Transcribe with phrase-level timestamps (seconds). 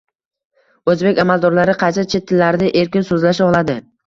[0.93, 3.79] O‘zbek amaldorlari qaysi chet tillarida erkin so‘zlasha oladi?